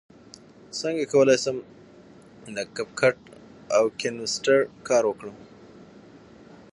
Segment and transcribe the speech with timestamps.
[0.79, 1.57] څنګه کولی شم
[2.55, 3.17] د کپ کټ
[3.75, 5.37] او کینوسټر کار وکړم